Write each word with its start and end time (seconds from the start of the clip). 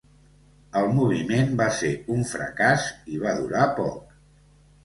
El 0.79 0.87
moviment 0.99 1.53
va 1.59 1.67
ser 1.81 1.91
un 2.15 2.25
fracàs, 2.31 2.89
i 3.17 3.23
va 3.27 3.35
durar 3.43 3.69
poc. 3.83 4.21